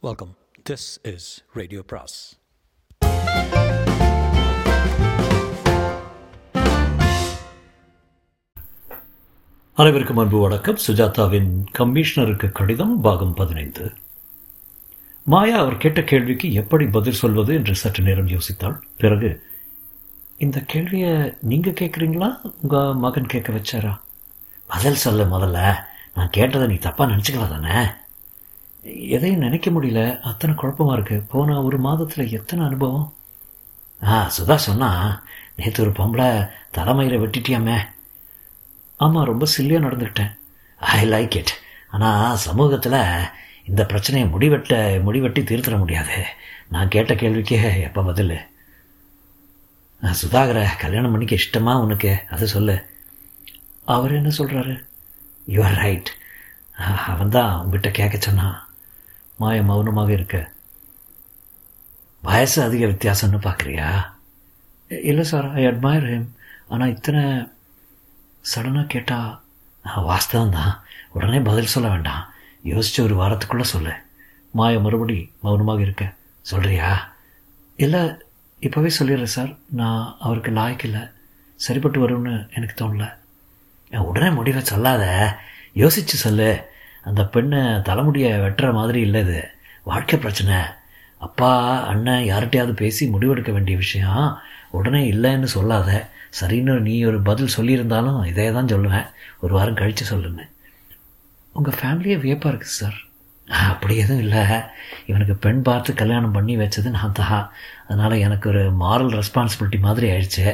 Welcome 0.00 0.36
this 0.70 1.14
is 1.14 1.44
radio 1.52 1.82
பிராஸ் 1.86 2.38
அனைவருக்கும் 9.74 10.16
அன்பு 10.16 10.38
வணக்கம். 10.38 10.78
சுஜாதாவின் 10.86 11.64
கமிஷனருக்கு 11.78 12.52
கடிதம் 12.52 13.00
பாகம் 13.00 13.34
பதினைந்து. 13.34 13.92
மாயா 15.24 15.58
அவர் 15.58 15.76
கேட்ட 15.76 16.02
கேள்விக்கு 16.02 16.52
எப்படி 16.52 16.86
பதில் 16.86 17.20
சொல்வது 17.24 17.54
என்று 17.54 17.74
சற்று 17.74 18.04
நேரம் 18.04 18.28
யோசித்தாள். 18.28 18.80
பிறகு 18.96 19.46
இந்த 20.36 20.60
கேள்வியை 20.60 21.34
நீங்கள் 21.40 21.78
கேட்குறீங்களா 21.80 22.52
உங்கள் 22.62 22.94
மகன் 22.94 23.26
கேட்க 23.26 23.52
வச்சாரா? 23.52 23.98
பதில் 24.66 24.94
சொல்ல 24.94 25.24
முதல்ல. 25.24 25.74
நான் 26.14 26.30
கேட்டதை 26.30 26.68
நீ 26.68 26.74
தப்பாக 26.74 27.10
நினச்சிக்கலாம் 27.12 27.48
தானே 27.48 27.88
எதையும் 28.82 29.38
நினைக்க 29.38 29.70
முடியல. 29.70 30.20
அத்தனை 30.20 30.56
குழப்பமா 30.56 30.92
இருக்கு. 30.92 31.20
போன 31.20 31.62
ஒரு 31.62 31.80
மாதத்துல 31.80 32.30
எத்தனை 32.30 32.66
அனுபவம்? 32.66 33.14
ஆ 34.04 34.30
சுதா 34.38 34.54
சொன்னா 34.54 35.22
நேற்று 35.56 35.82
ஒரு 35.84 35.92
பொம்பளை 35.92 36.48
தலைமையில 36.76 37.18
வெட்டிட்டியாமே. 37.24 37.78
ஆமாம் 38.96 39.24
ரொம்ப 39.24 39.46
சில்லியாக 39.58 39.86
நடந்துக்கிட்டேன். 39.86 40.38
ஐ 40.76 41.10
லைக் 41.10 41.36
இட் 41.36 41.52
ஆனால் 41.90 42.36
சமூகத்தில் 42.36 43.00
இந்த 43.64 43.86
பிரச்சனையை 43.86 44.30
முடிவெட்ட 44.30 45.02
முடிவெட்டி 45.04 45.42
தீர்த்திட 45.42 45.78
முடியாது. 45.78 46.24
நான் 46.68 46.88
கேட்ட 46.88 47.14
கேள்விக்கு 47.14 47.80
எப்போ 47.80 48.02
பதில்? 48.02 48.36
சுதாகரை 50.02 50.64
கல்யாணம் 50.78 51.10
பண்ணிக்க 51.10 51.36
இஷ்டமா 51.36 51.74
உனக்கு? 51.80 52.18
அது 52.30 52.46
சொல்லு. 52.46 52.76
அவர் 53.84 54.12
என்ன 54.12 54.30
சொல்கிறாரு 54.38 54.84
யூ 55.46 55.64
ஆர் 55.64 55.76
ரைட் 55.76 56.10
அவன் 57.06 57.28
தான் 57.28 57.58
உங்ககிட்ட 57.58 57.90
கேட்க 57.90 58.16
சொன்னான். 58.16 58.67
மாய 59.38 59.62
மௌனமாக 59.62 60.12
இருக்க. 60.12 60.50
வயசு 62.22 62.62
அதிக 62.62 62.86
வித்தியாசம்னு 62.86 63.38
பார்க்குறியா? 63.38 63.88
இல்லை 65.02 65.24
சார் 65.24 65.52
ஐ 65.52 65.66
அட்மயர் 65.66 66.06
ஹிம். 66.06 66.28
ஆனால் 66.68 66.88
இத்தனை 66.88 67.48
சடனாக 68.54 68.86
கேட்டா 68.86 69.42
வாஸ்தவம் 69.84 70.50
தான். 70.50 70.82
உடனே 71.12 71.40
பதில் 71.40 71.66
சொல்ல 71.66 71.88
வேண்டாம். 71.88 72.32
யோசிச்சு 72.64 73.00
ஒரு 73.00 73.16
வாரத்துக்குள்ளே 73.16 73.60
சொல்லு. 73.60 73.92
மாய 74.50 74.80
மறுபடி 74.80 75.32
மௌனமாக 75.40 75.80
இருக்க. 75.80 76.12
சொல்கிறியா 76.50 76.96
இல்லை 77.76 78.00
இப்போவே 78.60 78.90
சொல்லிடுறேன் 78.98 79.32
சார். 79.36 79.56
நான் 79.66 80.16
அவருக்கு 80.20 80.50
லாய்க்கு 80.50 80.84
இல்லை. 80.84 81.00
சரிப்பட்டு 81.54 82.08
வரும்னு 82.08 82.54
எனக்கு 82.54 82.84
தோணல. 82.84 83.14
உடனே 83.96 84.30
முடிவை 84.30 84.64
சொல்லாத. 84.64 85.36
யோசிச்சு 85.74 86.18
சொல்லு. 86.24 86.76
அந்த 87.08 87.22
பெண்ணை 87.34 87.60
தலைமுடியை 87.88 88.30
வெட்டுற 88.44 88.68
மாதிரி 88.78 89.00
இல்லை 89.06 89.20
இது. 89.26 89.40
வாழ்க்கை 89.90 90.16
பிரச்சனை. 90.24 90.58
அப்பா 91.26 91.50
அண்ணன் 91.90 92.28
யார்கிட்டையாவது 92.30 92.74
பேசி 92.82 93.04
முடிவெடுக்க 93.14 93.50
வேண்டிய 93.56 93.76
விஷயம் 93.84 94.26
உடனே 94.78 95.00
இல்லைன்னு 95.12 95.48
சொல்லாத. 95.56 95.90
சரின்னு 96.38 96.74
நீ 96.86 96.94
ஒரு 97.10 97.18
பதில் 97.28 97.54
சொல்லியிருந்தாலும் 97.56 98.20
இதே 98.30 98.46
தான் 98.56 98.72
சொல்லுவேன். 98.72 99.08
ஒரு 99.42 99.52
வாரம் 99.58 99.78
கழித்து 99.80 100.04
சொல்லுங்க 100.12 100.42
உங்கள் 101.54 101.78
ஃபேமிலியே 101.78 102.16
வியப்பாக 102.24 102.50
இருக்குது 102.52 102.78
சார் 102.80 102.98
அப்படி 103.72 103.94
எதுவும் 104.02 104.22
இல்லை. 104.24 104.42
இவனுக்கு 105.10 105.34
பெண் 105.44 105.62
பார்த்து 105.68 105.90
கல்யாணம் 106.00 106.34
பண்ணி 106.36 106.54
வச்சது 106.62 106.88
நான் 106.96 107.16
தான். 107.20 107.44
அதனால் 107.86 108.22
எனக்கு 108.26 108.46
ஒரு 108.52 108.62
மாரல் 108.82 109.14
ரெஸ்பான்சிபிலிட்டி 109.20 109.78
மாதிரி 109.86 110.06
ஆயிடுச்சு. 110.14 110.46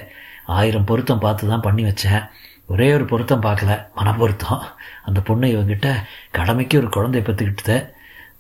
ஆயிரம் 0.58 0.88
பொருத்தம் 0.90 1.24
பார்த்து 1.24 1.50
தான் 1.52 1.66
பண்ணி 1.66 1.84
வச்சேன். 1.90 2.24
ஒரே 2.72 2.86
ஒரு 2.94 3.04
பொருத்தம் 3.04 3.42
பார்க்கல 3.42 3.72
மன 3.94 4.12
பொருத்தம் 4.20 4.62
அந்த 5.02 5.20
பொண்ணு 5.20 5.46
இவங்கிட்ட 5.54 5.88
கடமைக்கு 6.30 6.78
ஒரு 6.78 6.88
குழந்தை 6.88 7.20
பற்றிக்கிட்டது 7.22 7.76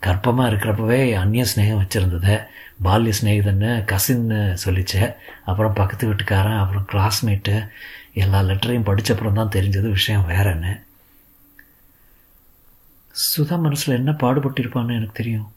கர்ப்பமாக 0.06 0.50
இருக்கிறப்பவே 0.50 0.98
அந்நிய 1.20 1.44
ஸ்நேகம் 1.50 1.80
வச்சுருந்தது. 1.82 2.34
பால்ய 2.84 3.12
ஸ்நேகிதன்னு 3.18 3.70
கசின்னு 3.90 4.38
சொல்லிச்சு. 4.64 5.00
அப்புறம் 5.44 5.72
பக்கத்து 5.72 6.08
வீட்டுக்காரன் 6.08 6.60
அப்புறம் 6.62 6.86
கிளாஸ்மேட்டு 6.92 7.54
எல்லா 8.22 8.40
லெட்டரையும் 8.40 8.88
படித்தப்புறம் 8.88 9.38
தான் 9.38 9.54
தெரிஞ்சது 9.56 9.88
விஷயம் 9.98 10.28
வேறன்னு. 10.30 10.72
சுதா 13.14 13.56
மனசில் 13.58 13.98
என்ன 13.98 14.12
பாடுபட்டிருப்பான்னு 14.22 14.98
எனக்கு 14.98 15.20
தெரியும். 15.20 15.48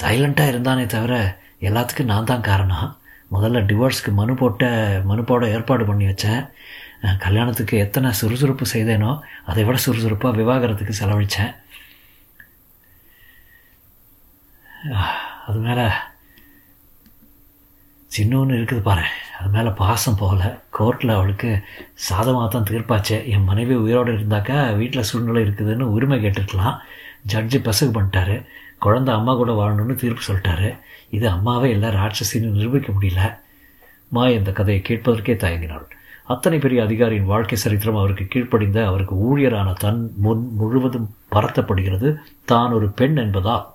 சைலண்ட்டாக 0.00 0.52
இருந்தானே 0.52 0.86
தவிர 0.86 1.14
எல்லாத்துக்கும் 1.68 2.12
நான் 2.12 2.30
தான் 2.32 2.48
காரணம். 2.50 2.90
முதல்ல 3.34 3.60
டிவோர்ஸ்க்கு 3.70 4.10
மனு 4.20 4.32
போட்ட 4.40 4.70
மனு 5.10 5.22
போட 5.30 5.48
ஏற்பாடு 5.56 5.84
பண்ணி 5.90 6.06
வச்சேன். 6.10 6.42
கல்யாணத்துக்கு 7.24 7.76
எத்தனை 7.84 8.08
சுறுசுறுப்பு 8.20 8.64
செய்தேனோ 8.72 9.12
அதை 9.50 9.62
விட 9.68 9.78
சுறுசுறுப்பாக 9.84 10.38
விவாகரத்துக்கு 10.40 10.94
செலவழித்தேன் 11.00 11.52
அது 15.48 15.58
மேலே 15.66 15.84
சின்னொன்று 18.14 18.56
இருக்குது 18.58 18.82
பாரு. 18.86 19.04
அது 19.38 19.48
மேலே 19.56 19.70
பாசம் 19.80 20.18
போகலை. 20.20 20.48
கோர்ட்டில் 20.76 21.14
அவளுக்கு 21.16 21.50
சாதமாக 22.08 22.48
தான் 22.48 22.66
தீர்ப்பாச்சே. 22.70 23.18
என் 23.34 23.48
மனைவி 23.50 23.74
உயிரோடு 23.84 24.10
இருந்தாக்கா 24.16 24.56
வீட்டில் 24.80 25.08
சூழ்நிலை 25.10 25.42
இருக்குதுன்னு 25.46 25.86
உரிமை 25.96 26.18
கேட்டுருக்கலாம். 26.24 26.76
ஜட்ஜி 27.32 27.58
பசகு 27.68 27.90
பண்ணிட்டாரு. 27.96 28.36
குழந்த 28.84 29.10
அம்மா 29.18 29.32
கூட 29.40 29.52
வாழணும்னு 29.60 29.94
தீர்ப்பு 30.02 30.22
சொல்லிட்டாரு. 30.28 30.70
இது 31.16 31.26
அம்மாவே 31.36 31.68
இல்லை 31.76 31.88
ராட்சசின்னு 31.98 32.54
நிரூபிக்க 32.58 32.88
முடியல. 32.96 33.22
மா 34.14 34.22
இந்த 34.38 34.50
கதையை 34.60 34.80
கேட்பதற்கே 34.88 35.34
தயங்கினாள். 35.44 35.86
அத்தனை 36.32 36.56
பெரிய 36.64 36.78
அதிகாரியின் 36.86 37.30
வாழ்க்கை 37.30 37.56
சரித்திரம் 37.62 38.00
அவருக்கு 38.00 38.24
கீழ்ப்படிந்த 38.32 38.78
அவருக்கு 38.90 39.14
ஊழியரான 39.28 39.68
தன் 39.84 40.02
முன் 40.24 40.44
முழுவதும் 40.60 41.08
பரத்தப்படுகிறது. 41.34 42.10
தான் 42.50 42.74
ஒரு 42.78 42.88
பெண் 42.98 43.16
என்பதால். 43.24 43.66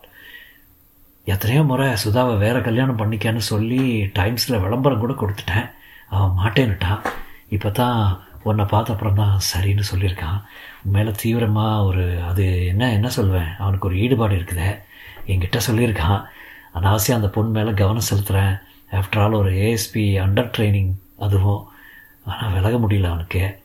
எத்தனையோ 1.33 1.61
முறை 1.71 1.87
சுதாவை 2.03 2.35
வேற 2.45 2.57
கல்யாணம் 2.67 2.99
பண்ணிக்கன்னு 2.99 3.43
சொல்லி 3.51 3.81
டைம்ஸில் 4.19 4.61
விளம்பரம் 4.65 5.03
கூட 5.03 5.13
கொடுத்துட்டேன். 5.21 5.67
அவன் 6.13 6.37
மாட்டேன்னுட்டான் 6.39 7.01
இப்போ 7.55 7.69
தான் 7.81 8.01
உன்னை 8.49 8.65
பார்த்த 8.73 8.93
அப்புறம் 8.93 9.19
தான் 9.21 9.35
சரின்னு 9.51 9.85
சொல்லியிருக்கான். 9.91 10.39
மேலே 10.93 11.11
தீவிரமாக 11.21 11.85
ஒரு 11.89 12.03
அது 12.29 12.45
என்ன 12.73 12.91
என்ன 12.97 13.07
சொல்வேன்? 13.17 13.49
அவனுக்கு 13.63 13.87
ஒரு 13.89 13.97
ஈடுபாடு 14.03 14.35
இருக்குதே. 14.39 14.69
என்கிட்ட 15.27 15.59
சொல்லியிருக்கான். 15.67 16.25
அனாவசியம் 16.75 17.19
அந்த 17.19 17.27
பொண்ணு 17.27 17.51
மேலே 17.57 17.71
கவனம் 17.73 18.07
செலுத்துகிறேன் 18.09 18.55
ஆஃப்டர் 18.91 19.21
ஆல் 19.23 19.33
ஒரு 19.33 19.51
ஏஎஸ்பி 19.51 20.03
அண்டர் 20.25 20.51
ட்ரைனிங் 20.55 20.91
அதுவும். 21.17 21.69
ஆனால் 22.23 22.53
விலக 22.53 22.75
முடியல 22.83 23.03
அவனுக்கு. 23.03 23.61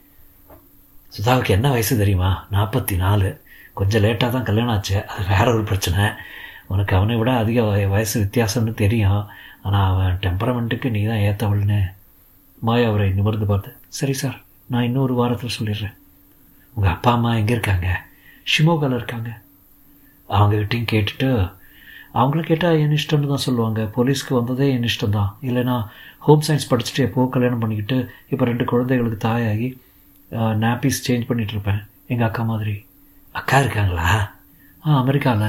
சுதாவுக்கு 1.17 1.49
என்ன 1.49 1.71
வயசு 1.71 1.97
தெரியுமா? 1.97 2.47
நாற்பத்தி 2.53 2.97
நாலு 2.97 3.43
கொஞ்சம் 3.75 4.03
லேட்டாக 4.03 4.31
தான் 4.31 4.43
கல்யாணம் 4.43 4.75
ஆச்சு. 4.75 5.06
அது 5.06 5.27
வேற 5.28 5.55
ஒரு 5.55 5.62
பிரச்சனை. 5.62 6.05
உனக்கு 6.67 6.97
அவனை 6.97 7.17
விட 7.17 7.33
அதிக 7.33 7.62
வயசு 7.87 8.15
வித்தியாசம்னு 8.25 8.75
தெரியும். 8.75 9.29
ஆனால் 9.62 9.89
அவன் 9.93 10.19
டெம்பரமெண்ட்டுக்கு 10.21 10.91
நீ 10.91 11.05
தான் 11.05 11.25
ஏற்றவள்னு 11.29 11.81
மாயா 12.59 12.89
அவரை 12.89 13.11
நிமிர்ந்து 13.11 13.47
பார்த்து 13.47 13.71
சரி 13.89 14.12
சார் 14.12 14.43
நான் 14.67 14.83
இன்னொரு 14.83 15.15
வாரத்தில் 15.15 15.56
சொல்லிடுறேன். 15.59 15.97
உங்கள் 16.75 16.93
அப்பா 16.93 17.12
அம்மா 17.12 17.34
எங்கே 17.34 17.53
இருக்காங்க? 17.53 17.89
ஷிமோகாவில் 18.53 18.99
இருக்காங்க. 19.00 19.31
அவங்ககிட்டையும் 20.28 20.91
கேட்டுட்டு 20.93 21.31
அவங்கள 22.21 22.41
கேட்டால் 22.49 22.78
என் 22.83 22.97
இஷ்டம்னு 22.99 23.31
தான் 23.33 23.44
சொல்லுவாங்க. 23.47 23.81
போலீஸ்க்கு 23.97 24.33
வந்ததே 24.38 24.66
என் 24.77 24.87
இஷ்டம் 24.88 25.16
தான். 25.19 25.31
இல்லைனா 25.49 25.77
ஹோம் 26.27 26.44
சயின்ஸ் 26.47 26.69
படிச்சுட்டு 26.71 27.06
எப்போ 27.06 27.27
கல்யாணம் 27.34 27.62
பண்ணிக்கிட்டு 27.62 27.97
இப்போ 28.32 28.44
ரெண்டு 28.50 28.65
குழந்தைகளுக்கு 28.72 29.19
தாயாகி 29.28 29.69
நாப்பீஸ் 30.65 31.03
சேஞ்ச் 31.06 31.28
பண்ணிகிட்டு 31.28 31.55
இருப்பேன். 31.56 31.81
எங்கள் 32.12 32.28
அக்கா 32.28 32.43
மாதிரி. 32.53 32.75
அக்கா 33.41 33.59
இருக்காங்களா? 33.65 34.09
ஆ 34.84 34.99
அமெரிக்காவில் 35.03 35.49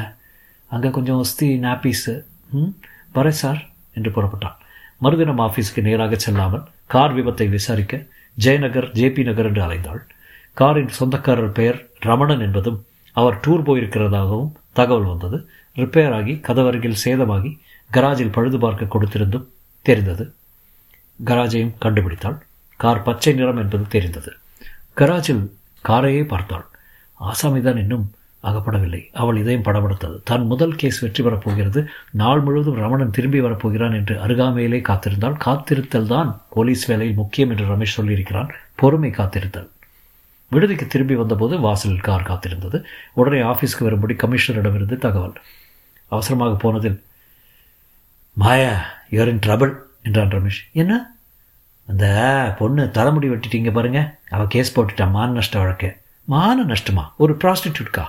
அங்கே 0.72 0.90
கொஞ்சம் 0.98 1.20
ஒஸ்தி 1.24 1.48
நாப்பீஸு 1.66 2.14
ம் 2.58 2.72
வரேன் 3.18 3.40
சார் 3.42 3.62
என்று 3.98 4.10
புறப்பட்டான். 4.16 4.58
மறுதினம் 5.04 5.44
ஆஃபீஸுக்கு 5.48 5.82
நேராக 5.88 6.16
செல்லாமல் 6.26 6.66
கார் 6.94 7.16
விபத்தை 7.18 7.48
விசாரிக்க 7.58 7.94
ஜெயநகர் 8.38 8.88
ஜேபி 8.98 9.24
நகர் 9.30 9.48
என்று 9.50 9.62
அலைந்தாள் 9.66 10.02
காரின் 10.60 10.92
சொந்தக்காரர் 10.98 11.56
பெயர் 11.60 11.80
ரமணன் 12.08 12.44
என்பதும் 12.48 12.80
அவர் 13.14 13.40
டூர் 13.48 13.66
போயிருக்கிறதாகவும் 13.68 14.52
தகவல் 14.74 15.10
வந்தது. 15.12 15.38
ரிப்பேர் 15.76 16.14
ஆகி 16.14 16.34
கதவருகில் 16.48 17.02
சேதமாகி 17.06 17.52
கராஜில் 17.92 18.32
பழுது 18.32 18.60
பார்க்க 18.60 18.92
கொடுத்திருந்தும் 18.94 19.48
தெரிந்தது. 19.82 20.26
கராஜையும் 21.26 21.76
கண்டுபிடித்தாள். 21.82 22.38
கார் 22.80 23.02
பச்சை 23.02 23.34
நிறம் 23.34 23.58
என்பது 23.58 23.86
தெரிந்தது. 23.88 24.32
கராஜில் 24.98 25.44
காரையே 25.88 26.24
பார்த்தாள். 26.28 26.66
ஆசாமிதான் 27.20 27.78
இன்னும் 27.78 28.06
அகப்படவில்லை. 28.44 29.02
அவள் 29.14 29.38
இதையும் 29.38 29.64
படப்படுத்தது 29.64 30.18
தன் 30.24 30.46
முதல் 30.46 30.76
கேஸ் 30.76 31.00
வெற்றி 31.00 31.24
பெறப் 31.24 31.44
போகிறது. 31.44 31.82
நாள் 32.12 32.40
முழுவதும் 32.40 32.76
ரமணன் 32.76 33.14
திரும்பி 33.18 33.42
வரப்போகிறான் 33.42 33.96
என்று 34.00 34.16
அருகாமையிலே 34.26 34.80
காத்திருந்தால் 34.90 35.38
காத்திருத்தல் 35.46 36.12
தான் 36.16 36.32
போலீஸ் 36.50 36.86
வேலையில் 36.86 37.16
முக்கியம் 37.16 37.50
என்று 37.50 37.66
ரமேஷ் 37.66 37.98
சொல்லியிருக்கிறான். 37.98 38.50
பொறுமை 38.76 39.10
காத்திருத்தல். 39.10 39.70
விடுதிக்கு 40.54 40.88
திரும்பி 40.88 41.16
வந்தபோது 41.16 41.60
வாசலில் 41.60 42.08
கார் 42.08 42.28
காத்திருந்தது. 42.28 42.84
உடனே 43.14 43.40
ஆஃபீஸ்க்கு 43.42 43.88
வரும்படி 43.88 44.16
கமிஷனரிடமிருந்து 44.16 44.98
தகவல். 44.98 45.34
அவசரமாக 46.08 46.56
போனதில் 46.56 46.98
மாயா 48.34 48.74
யூஆர் 49.12 49.28
இன் 49.28 49.44
ட்ரபிள் 49.46 49.74
என்றான் 50.04 50.30
ரமேஷ். 50.30 50.62
என்ன? 50.74 50.94
அந்த 51.88 52.06
பொண்ணு 52.58 52.92
தலைமுடி 52.92 53.30
வெட்டிட்டீங்க 53.30 53.72
பாருங்க. 53.74 54.02
அவள் 54.30 54.48
கேஸ் 54.48 54.80
போட்டுட்டான் 54.80 55.12
மான 55.12 55.32
நஷ்ட 55.32 55.60
வழக்கு. 55.60 55.90
மான 56.26 56.64
நஷ்டமா? 56.64 57.06
ஒரு 57.18 57.34
ப்ராஸ்டிடியூட்கா 57.44 58.06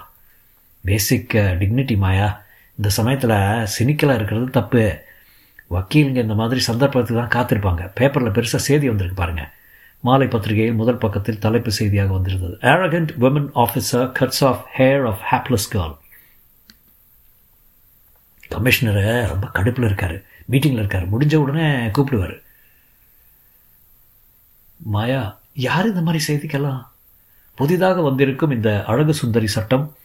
பேசிக் 0.81 1.31
டிக்னிட்டி 1.61 1.96
மாயா. 1.96 2.29
இந்த 2.76 2.88
சமயத்தில் 2.88 3.67
சினிக்கலாக 3.67 4.19
இருக்கிறது 4.19 4.50
தப்பு. 4.50 4.85
வக்கீலுங்க 5.67 6.20
இந்த 6.26 6.35
மாதிரி 6.35 6.61
சந்தர்ப்பத்துக்கு 6.61 7.23
தான் 7.23 7.35
காத்திருப்பாங்க. 7.35 7.91
பேப்பரில் 7.94 8.35
பெருசாக 8.37 8.67
செய்தி 8.69 8.87
வந்திருக்கு 8.93 9.19
பாருங்கள் 9.23 9.50
மாலை 10.05 10.27
பத்திரிகையில் 10.27 10.75
முதல் 10.75 10.99
பக்கத்தில் 10.99 11.39
தலைப்பு 11.39 11.71
செய்தியாக 11.71 12.12
வந்திருந்தது. 12.12 12.59
Arrogant 12.61 13.09
women 13.21 13.51
officer 13.55 14.12
cuts 14.12 14.45
off 14.45 14.67
hair 14.79 15.12
of 15.12 15.25
hapless 15.31 15.75
girl 15.75 15.97
commissioner 18.51 19.27
ரொம்ப 19.27 19.47
கடுப்பில் 19.47 19.85
இருக்கார். 19.85 20.23
மீட்டிங்கில் 20.51 20.73
இருக்கார். 20.73 21.09
முடிஞ்ச 21.09 21.35
உடனே 21.35 21.87
கூப்பிடுவார். 21.87 22.43
மாயா 24.77 25.39
யார் 25.55 25.87
இந்த 25.87 26.01
மாதிரி 26.01 26.33
செய்திக்கெல்லாம்? 26.33 26.87
புதிதாக 27.55 28.01
வந்திருக்கும் 28.01 28.51
இந்த 28.51 28.85
அழகு 28.85 29.15
சுந்தரி 29.15 29.47
சட்டம் 29.47 29.97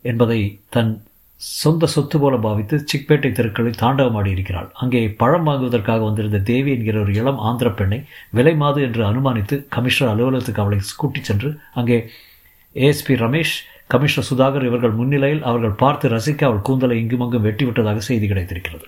என்பதை 0.00 0.60
தன் 0.68 1.02
சொந்த 1.40 1.86
சொத்து 1.86 2.18
போல 2.18 2.36
பாவித்து 2.36 2.84
சிக்பேட்டை 2.92 3.32
தெருக்களில் 3.32 3.80
தாண்டவமாடி 3.80 4.26
இருக்கிறாள் 4.26 4.70
அங்கே 4.72 5.10
பழம் 5.10 5.46
வாங்குவதற்காக 5.46 6.04
வந்திருந்த 6.04 6.38
தேவி 6.38 6.70
என்கிற 6.70 7.00
ஒரு 7.00 7.14
இளம் 7.14 7.38
ஆந்திர 7.38 7.70
பெண்ணை 7.70 8.04
விலை 8.30 8.56
மாது 8.56 8.82
என்று 8.82 9.04
அனுமானித்து 9.04 9.66
கமிஷனர் 9.68 10.14
அலுவலகத்துக்கு 10.14 10.62
அவளை 10.62 10.78
கூட்டிச் 10.96 11.24
சென்று 11.24 11.58
அங்கே 11.74 12.10
ஏஎஸ்பி 12.74 13.16
ரமேஷ் 13.16 13.56
கமிஷனர் 13.86 14.28
சுதாகர் 14.30 14.64
இவர்கள் 14.64 14.90
முன்னிலையில் 14.90 15.42
அவர்கள் 15.42 15.70
பார்த்து 15.70 16.08
ரசிக்க 16.08 16.44
அவள் 16.44 16.60
கூந்தலை 16.60 17.06
இங்குமங்கும் 17.06 17.44
வெட்டிவிட்டதாக 17.44 17.96
செய்தி 17.96 18.26
கிடைத்திருக்கிறது. 18.26 18.86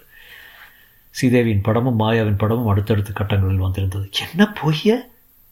ஸ்ரீதேவியின் 1.12 1.62
படமும் 1.62 2.00
மாயாவின் 2.00 2.38
படமும் 2.38 2.66
அடுத்தடுத்த 2.66 3.10
கட்டங்களில் 3.12 3.56
வந்திருந்தது. 3.56 4.10
என்ன 4.32 4.52
பொய்ய? 4.62 4.96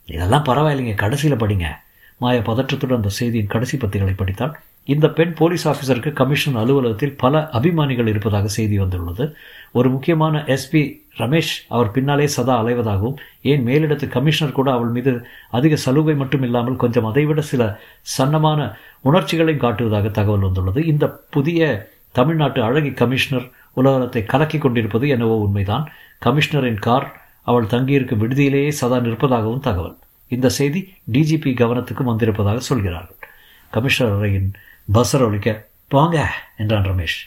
இதெல்லாம் 0.04 0.44
பரவாயில்லைங்க 0.44 0.94
கடைசியில் 0.94 1.38
படிங்க. 1.38 1.86
மாயா 2.18 2.40
பதற்றத்துடன் 2.40 3.00
அந்த 3.00 3.08
செய்தியின் 3.08 3.46
கடைசி 3.46 3.76
பத்திகளை 3.76 4.14
படித்தால் 4.16 4.58
இந்த 4.84 5.10
பெண் 5.10 5.32
போலீஸ் 5.32 5.64
ஆஃபீஸருக்கு 5.68 6.12
கமிஷன் 6.12 6.54
அலுவலகத்தில் 6.54 7.16
பல 7.16 7.50
அபிமானிகள் 7.52 8.06
இருப்பதாக 8.06 8.46
செய்தி 8.48 8.78
வந்துள்ளது. 8.78 9.36
ஒரு 9.72 9.90
முக்கியமான 9.90 10.44
எஸ்பி 10.46 10.82
ரமேஷ் 11.18 11.52
அவர் 11.68 11.90
பின்னாலே 11.90 12.26
சதா 12.26 12.64
அலைவதாகவும் 12.64 13.16
ஏன் 13.42 13.66
மேலிடத்து 13.66 14.08
கமிஷனர் 14.08 14.52
கூட 14.52 14.72
அவள் 14.72 14.88
மீது 14.88 15.12
அதிக 15.50 15.76
சலுகை 15.76 16.14
மட்டும் 16.14 16.42
இல்லாமல் 16.42 16.76
கொஞ்சம் 16.76 17.04
அதைவிட 17.04 17.40
சில 17.40 17.80
சன்னமான 18.18 18.74
உணர்ச்சிகளையும் 19.00 19.62
காட்டுவதாக 19.62 20.10
தகவல் 20.10 20.40
வந்துள்ளது. 20.40 20.86
இந்த 20.86 21.22
புதிய 21.30 21.90
தமிழ்நாட்டு 22.10 22.62
அழகி 22.62 22.90
கமிஷனர் 22.90 23.50
உலகத்தை 23.74 24.24
கலக்கி 24.24 24.58
கொண்டிருப்பது 24.58 25.08
என்னவோ 25.08 25.36
உண்மைதான். 25.36 25.90
கமிஷனரின் 26.24 26.84
கார் 26.88 27.20
அவள் 27.42 27.66
தங்கியிருக்கும் 27.66 28.22
விடுதியிலேயே 28.22 28.68
சதா 28.68 28.96
நிற்பதாகவும் 28.96 29.60
தகவல். 29.60 29.96
இந்த 30.28 30.48
செய்தி 30.48 30.94
டிஜிபி 31.12 31.52
கவனத்துக்கும் 31.54 32.04
வந்திருப்பதாக 32.04 32.60
சொல்கிறார்கள். 32.60 33.16
கமிஷனர் 33.70 34.18
அறையின் 34.18 34.52
பஸ்ஸர் 34.94 35.26
ஒழிக்க 35.26 35.66
போங்க 35.88 36.32
என்றான் 36.56 36.84
ரமேஷ். 36.84 37.18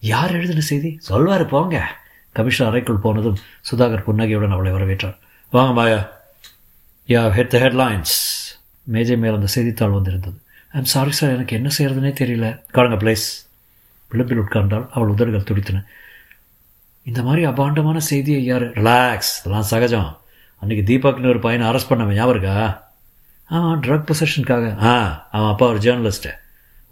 யார் 0.00 0.32
எழுதின 0.32 0.60
செய்தி? 0.60 0.96
சொல்வார் 1.00 1.46
போங்க. 1.46 1.96
கமிஷனர் 2.32 2.72
அறைக்குள் 2.72 2.96
போனதும் 2.96 3.38
சுதாகர் 3.70 4.02
புன்னகையுடன் 4.02 4.50
அவளை 4.50 4.72
வரவேற்றார். 4.72 5.16
வாங்க 5.50 5.72
மாயா. 5.72 6.12
யா 7.08 7.30
ஹெட் 7.30 7.48
த 7.48 7.58
ஹெட்லைன்ஸ் 7.58 8.14
மேஜை 8.82 9.16
மேல் 9.16 9.34
அந்த 9.34 9.46
செய்தித்தாள் 9.46 9.90
வந்திருந்தது. 9.90 10.38
ஐம் 10.72 10.84
சாரி 10.84 11.10
சார் 11.10 11.30
எனக்கு 11.30 11.56
என்ன 11.56 11.70
செய்யறதுனே 11.78 12.12
தெரியல. 12.12 12.62
காணுங்க 12.72 12.96
பிளேஸ் 12.96 13.46
விளிம்பில் 14.08 14.40
உட்கார்ந்தால் 14.40 14.88
அவள் 14.90 15.08
உதடுகள் 15.08 15.42
துடித்தன. 15.42 15.84
இந்த 17.02 17.22
மாதிரி 17.22 17.46
அபாண்டமான 17.46 17.96
செய்தியை 17.96 18.44
யார்? 18.44 18.62
ரிலாக்ஸ் 18.62 19.32
இதெல்லாம் 19.40 19.62
சகஜம். 19.62 20.20
அன்றைக்கி 20.64 20.82
தீபக்னு 20.88 21.30
ஒரு 21.32 21.40
பையனை 21.44 21.64
அரெஸ்ட் 21.70 21.88
பண்ணவன் 21.88 22.16
ஞாபகம் 22.18 22.34
இருக்கா? 22.34 22.58
ஆமாம் 23.50 23.80
ட்ரக் 23.84 24.06
பொசஷனுக்காக 24.08 24.66
ஆ 24.90 24.92
அவன் 25.34 25.50
அப்பா 25.50 25.64
ஒரு 25.72 25.80
ஜேர்னலிஸ்ட்டு 25.86 26.30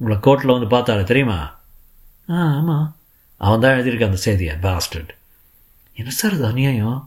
உங்களை 0.01 0.17
கோர்ட்டில் 0.27 0.53
வந்து 0.55 0.69
பார்த்தாரு 0.75 1.03
தெரியுமா? 1.11 1.37
ஆ 2.35 2.41
ஆமாம் 2.59 2.85
அவன் 3.41 3.63
தான் 3.63 3.75
எழுதியிருக்கான் 3.77 4.11
அந்த 4.13 4.21
செய்தியை 4.27 4.55
பாஸ்டர்ட் 4.67 5.13
என்ன 5.97 6.15
சார் 6.19 6.37
அது 6.37 6.47
அநியாயம்? 6.51 6.99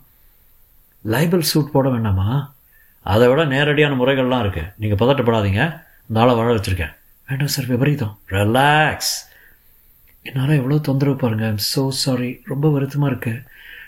லைபல் 1.13 1.47
சூட் 1.51 1.73
போட 1.75 1.87
வேண்டாமா? 1.95 2.29
அதை 3.13 3.25
விட 3.31 3.41
நேரடியான 3.55 3.97
முறைகள்லாம் 4.01 4.43
இருக்குது 4.45 4.71
நீங்கள் 4.81 5.01
பதட்டப்படாதீங்க. 5.01 5.61
இந்த 6.07 6.23
ஆளை 6.23 6.33
வாழ 6.39 6.49
வச்சுருக்கேன். 6.55 6.93
வேண்டாம் 7.29 7.53
சார் 7.55 7.71
விபரீதம். 7.73 8.15
ரிலாக்ஸ் 8.37 9.15
என்னால் 10.29 10.59
எவ்வளோ 10.61 10.79
தொந்தரவு 10.89 11.17
பாருங்கள் 11.25 11.51
ஐம் 11.51 11.65
ஸோ 11.73 11.83
சாரி 12.03 12.31
ரொம்ப 12.53 12.65
வருத்தமாக 12.75 13.11
இருக்குது 13.13 13.43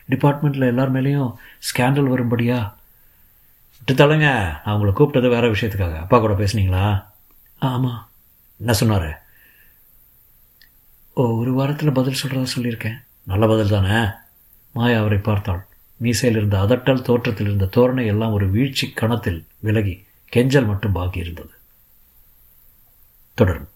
டிபார்ட்மெண்ட்டில் 0.10 0.68
எல்லார் 0.68 0.94
மேலேயும் 0.94 1.34
ஸ்கேண்டல் 1.60 2.12
வரும்படியா? 2.12 2.74
விட்டு 3.78 4.06
தள்ளுங்க. 4.06 4.58
நான் 4.66 4.80
உங்களை 4.80 4.94
கூப்பிட்டது 4.94 5.30
வேறு 5.30 5.54
விஷயத்துக்காக. 5.54 5.98
அப்பா 5.98 6.20
கூட 6.20 6.34
பேசுனீங்களா? 6.34 7.06
ஆமாம் 7.60 8.10
என்ன 8.58 8.74
சொன்னார்? 8.74 9.26
ஓ 11.14 11.26
ஒரு 11.26 11.54
வாரத்தில் 11.54 11.92
பதில் 11.92 12.18
சொல்கிறதா 12.24 12.46
சொல்லியிருக்கேன். 12.58 13.04
நல்ல 13.24 13.48
பதில் 13.48 13.70
தானே? 13.70 14.08
மாயா 14.74 15.00
அவரை 15.00 15.18
பார்த்தாள். 15.18 15.68
மீசையில் 16.02 16.36
இருந்த 16.36 16.58
அதட்டல் 16.58 17.02
தோற்றத்தில் 17.02 17.46
இருந்த 17.46 17.66
தோரணை 17.66 18.06
எல்லாம் 18.06 18.32
ஒரு 18.32 18.50
வீழ்ச்சி 18.50 18.92
கணத்தில் 18.92 19.48
விலகி 19.60 20.06
கெஞ்சல் 20.30 20.66
மட்டும் 20.66 20.92
பாக்கி 20.92 21.20
இருந்தது 21.20 21.50
தொடரும். 23.34 23.68